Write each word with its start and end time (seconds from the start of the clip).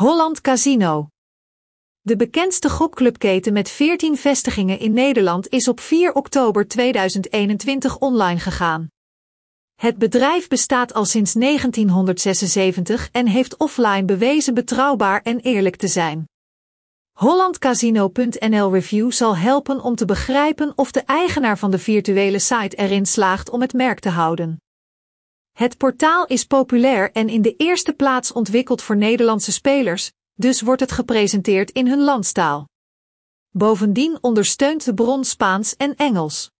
Holland 0.00 0.40
Casino. 0.40 1.08
De 2.00 2.16
bekendste 2.16 2.68
gokclubketen 2.68 3.52
met 3.52 3.70
14 3.70 4.16
vestigingen 4.16 4.78
in 4.78 4.92
Nederland 4.92 5.48
is 5.48 5.68
op 5.68 5.80
4 5.80 6.14
oktober 6.14 6.68
2021 6.68 7.98
online 7.98 8.38
gegaan. 8.38 8.88
Het 9.74 9.98
bedrijf 9.98 10.48
bestaat 10.48 10.94
al 10.94 11.04
sinds 11.04 11.32
1976 11.32 13.08
en 13.12 13.26
heeft 13.26 13.56
offline 13.56 14.04
bewezen 14.04 14.54
betrouwbaar 14.54 15.20
en 15.22 15.40
eerlijk 15.40 15.76
te 15.76 15.88
zijn. 15.88 16.24
HollandCasino.nl 17.12 18.72
Review 18.72 19.12
zal 19.12 19.36
helpen 19.36 19.80
om 19.80 19.94
te 19.94 20.04
begrijpen 20.04 20.72
of 20.76 20.90
de 20.90 21.00
eigenaar 21.00 21.58
van 21.58 21.70
de 21.70 21.78
virtuele 21.78 22.38
site 22.38 22.76
erin 22.76 23.06
slaagt 23.06 23.50
om 23.50 23.60
het 23.60 23.72
merk 23.72 23.98
te 23.98 24.10
houden. 24.10 24.58
Het 25.60 25.76
portaal 25.76 26.26
is 26.26 26.44
populair 26.44 27.12
en 27.12 27.28
in 27.28 27.42
de 27.42 27.56
eerste 27.56 27.92
plaats 27.92 28.32
ontwikkeld 28.32 28.82
voor 28.82 28.96
Nederlandse 28.96 29.52
spelers, 29.52 30.12
dus 30.32 30.60
wordt 30.60 30.80
het 30.80 30.92
gepresenteerd 30.92 31.70
in 31.70 31.86
hun 31.86 32.00
landstaal. 32.00 32.68
Bovendien 33.50 34.18
ondersteunt 34.20 34.84
de 34.84 34.94
bron 34.94 35.24
Spaans 35.24 35.76
en 35.76 35.96
Engels. 35.96 36.50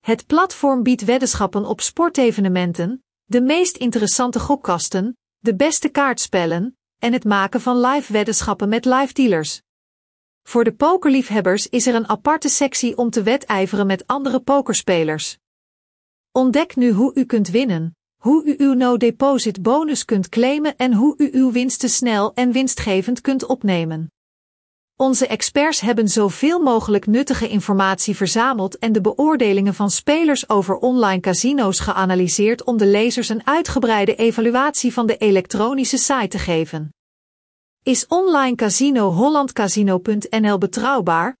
Het 0.00 0.26
platform 0.26 0.82
biedt 0.82 1.04
weddenschappen 1.04 1.64
op 1.64 1.80
sportevenementen, 1.80 3.04
de 3.24 3.40
meest 3.40 3.76
interessante 3.76 4.40
gokkasten, 4.40 5.16
de 5.38 5.54
beste 5.54 5.88
kaartspellen 5.88 6.78
en 6.98 7.12
het 7.12 7.24
maken 7.24 7.60
van 7.60 7.80
live 7.80 8.12
weddenschappen 8.12 8.68
met 8.68 8.84
live 8.84 9.12
dealers. 9.12 9.62
Voor 10.42 10.64
de 10.64 10.74
pokerliefhebbers 10.74 11.68
is 11.68 11.86
er 11.86 11.94
een 11.94 12.08
aparte 12.08 12.48
sectie 12.48 12.96
om 12.96 13.10
te 13.10 13.22
wedijveren 13.22 13.86
met 13.86 14.06
andere 14.06 14.40
pokerspelers. 14.40 15.38
Ontdek 16.32 16.76
nu 16.76 16.90
hoe 16.90 17.14
u 17.14 17.24
kunt 17.24 17.48
winnen, 17.48 17.93
hoe 18.24 18.44
u 18.44 18.54
uw 18.58 18.72
no-deposit 18.72 19.62
bonus 19.62 20.04
kunt 20.04 20.28
claimen 20.28 20.76
en 20.76 20.92
hoe 20.92 21.14
u 21.16 21.28
uw 21.32 21.52
winsten 21.52 21.88
snel 21.88 22.34
en 22.34 22.52
winstgevend 22.52 23.20
kunt 23.20 23.46
opnemen. 23.46 24.12
Onze 24.96 25.26
experts 25.26 25.80
hebben 25.80 26.08
zoveel 26.08 26.58
mogelijk 26.58 27.06
nuttige 27.06 27.48
informatie 27.48 28.16
verzameld 28.16 28.78
en 28.78 28.92
de 28.92 29.00
beoordelingen 29.00 29.74
van 29.74 29.90
spelers 29.90 30.48
over 30.48 30.76
online 30.76 31.20
casino's 31.20 31.80
geanalyseerd 31.80 32.64
om 32.64 32.76
de 32.76 32.86
lezers 32.86 33.28
een 33.28 33.46
uitgebreide 33.46 34.14
evaluatie 34.14 34.92
van 34.92 35.06
de 35.06 35.16
elektronische 35.16 35.98
site 35.98 36.28
te 36.28 36.38
geven. 36.38 36.88
Is 37.82 38.06
online 38.06 38.56
casino 38.56 39.10
hollandcasino.nl 39.10 40.58
betrouwbaar? 40.58 41.36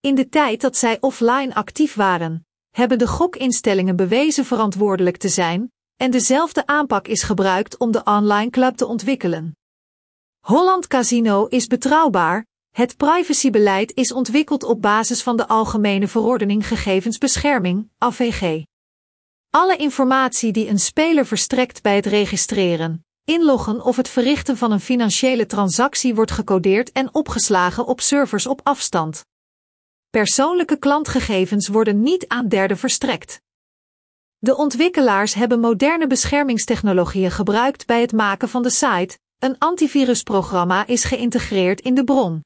In 0.00 0.14
de 0.14 0.28
tijd 0.28 0.60
dat 0.60 0.76
zij 0.76 1.00
offline 1.00 1.54
actief 1.54 1.94
waren, 1.94 2.46
hebben 2.70 2.98
de 2.98 3.06
gokinstellingen 3.06 3.96
bewezen 3.96 4.44
verantwoordelijk 4.44 5.16
te 5.16 5.28
zijn, 5.28 5.70
en 5.96 6.10
dezelfde 6.10 6.66
aanpak 6.66 7.08
is 7.08 7.22
gebruikt 7.22 7.78
om 7.78 7.90
de 7.90 8.04
online 8.04 8.50
club 8.50 8.76
te 8.76 8.86
ontwikkelen. 8.86 9.56
Holland 10.40 10.86
Casino 10.86 11.46
is 11.46 11.66
betrouwbaar, 11.66 12.46
het 12.70 12.96
privacybeleid 12.96 13.94
is 13.94 14.12
ontwikkeld 14.12 14.62
op 14.62 14.82
basis 14.82 15.22
van 15.22 15.36
de 15.36 15.48
Algemene 15.48 16.08
Verordening 16.08 16.66
Gegevensbescherming, 16.66 17.88
AVG. 17.98 18.62
Alle 19.50 19.76
informatie 19.76 20.52
die 20.52 20.68
een 20.68 20.78
speler 20.78 21.26
verstrekt 21.26 21.82
bij 21.82 21.96
het 21.96 22.06
registreren, 22.06 23.06
inloggen 23.24 23.84
of 23.84 23.96
het 23.96 24.08
verrichten 24.08 24.56
van 24.56 24.72
een 24.72 24.80
financiële 24.80 25.46
transactie 25.46 26.14
wordt 26.14 26.30
gecodeerd 26.30 26.92
en 26.92 27.14
opgeslagen 27.14 27.86
op 27.86 28.00
servers 28.00 28.46
op 28.46 28.60
afstand. 28.62 29.24
Persoonlijke 30.10 30.78
klantgegevens 30.78 31.68
worden 31.68 32.02
niet 32.02 32.28
aan 32.28 32.48
derden 32.48 32.78
verstrekt. 32.78 33.40
De 34.38 34.56
ontwikkelaars 34.56 35.34
hebben 35.34 35.60
moderne 35.60 36.06
beschermingstechnologieën 36.06 37.30
gebruikt 37.30 37.86
bij 37.86 38.00
het 38.00 38.12
maken 38.12 38.48
van 38.48 38.62
de 38.62 38.70
site. 38.70 39.18
Een 39.38 39.58
antivirusprogramma 39.58 40.86
is 40.86 41.04
geïntegreerd 41.04 41.80
in 41.80 41.94
de 41.94 42.04
bron. 42.04 42.40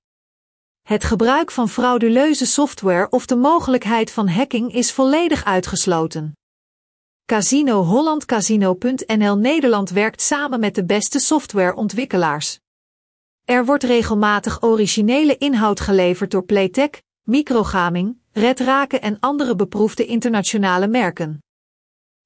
Het 0.82 1.04
gebruik 1.04 1.50
van 1.50 1.68
frauduleuze 1.68 2.46
software 2.46 3.10
of 3.10 3.26
de 3.26 3.36
mogelijkheid 3.36 4.10
van 4.10 4.28
hacking 4.28 4.74
is 4.74 4.92
volledig 4.92 5.44
uitgesloten. 5.44 6.32
Casino 7.26 7.82
Holland 7.82 8.24
Casino.nl 8.24 9.36
Nederland 9.36 9.90
werkt 9.90 10.22
samen 10.22 10.60
met 10.60 10.74
de 10.74 10.84
beste 10.84 11.18
softwareontwikkelaars. 11.18 12.58
Er 13.44 13.64
wordt 13.64 13.84
regelmatig 13.84 14.62
originele 14.62 15.36
inhoud 15.38 15.80
geleverd 15.80 16.30
door 16.30 16.44
Playtech, 16.44 16.90
Microgaming, 17.22 18.18
Red 18.32 18.60
Raken 18.60 19.00
en 19.02 19.16
andere 19.20 19.56
beproefde 19.56 20.06
internationale 20.06 20.88
merken. 20.88 21.40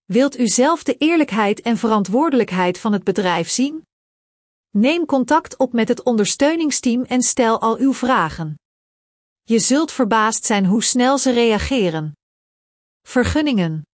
Wilt 0.04 0.38
u 0.38 0.48
zelf 0.48 0.82
de 0.82 0.97
eerlijkheid 0.97 1.60
en 1.60 1.76
verantwoordelijkheid 1.76 2.78
van 2.78 2.92
het 2.92 3.04
bedrijf 3.04 3.48
zien? 3.48 3.87
Neem 4.70 5.06
contact 5.06 5.56
op 5.56 5.72
met 5.72 5.88
het 5.88 6.03
ondersteuningsteam 6.03 7.03
en 7.03 7.22
stel 7.22 7.60
al 7.60 7.78
uw 7.78 7.94
vragen. 7.94 8.59
Je 9.43 9.59
zult 9.59 9.93
verbaasd 9.93 10.44
zijn 10.44 10.66
hoe 10.66 10.82
snel 10.82 11.19
ze 11.19 11.32
reageren. 11.32 12.12
Vergunningen. 13.03 13.87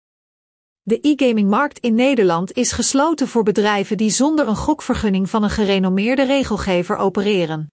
De 0.82 0.98
e-gamingmarkt 1.00 1.78
in 1.78 1.94
Nederland 1.94 2.52
is 2.52 2.72
gesloten 2.72 3.28
voor 3.28 3.42
bedrijven 3.42 3.96
die 3.96 4.10
zonder 4.10 4.48
een 4.48 4.56
gokvergunning 4.56 5.30
van 5.30 5.42
een 5.42 5.50
gerenommeerde 5.50 6.22
regelgever 6.22 6.96
opereren. 6.96 7.68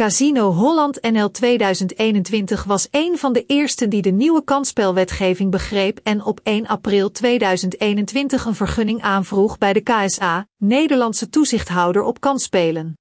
Casino 0.00 0.52
Holland 0.52 1.02
NL 1.02 1.30
2021 1.30 2.64
was 2.64 2.88
een 2.90 3.18
van 3.18 3.32
de 3.32 3.46
eersten 3.46 3.90
die 3.90 4.02
de 4.02 4.10
nieuwe 4.10 4.44
kansspelwetgeving 4.44 5.50
begreep 5.50 6.00
en 6.02 6.24
op 6.24 6.40
1 6.42 6.66
april 6.66 7.10
2021 7.10 8.44
een 8.44 8.54
vergunning 8.54 9.02
aanvroeg 9.02 9.58
bij 9.58 9.72
de 9.72 9.80
KSA, 9.80 10.46
Nederlandse 10.56 11.28
toezichthouder 11.28 12.02
op 12.02 12.20
kansspelen. 12.20 12.98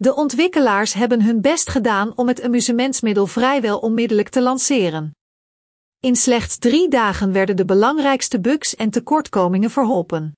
de 0.00 0.14
ontwikkelaars 0.14 0.92
hebben 0.92 1.22
hun 1.22 1.40
best 1.40 1.70
gedaan 1.70 2.16
om 2.16 2.28
het 2.28 2.42
amusementsmiddel 2.42 3.26
vrijwel 3.26 3.78
onmiddellijk 3.78 4.28
te 4.28 4.42
lanceren. 4.42 5.16
In 6.00 6.16
slechts 6.16 6.58
drie 6.58 6.88
dagen 6.88 7.32
werden 7.32 7.56
de 7.56 7.64
belangrijkste 7.64 8.40
bugs 8.40 8.76
en 8.76 8.90
tekortkomingen 8.90 9.70
verholpen. 9.70 10.37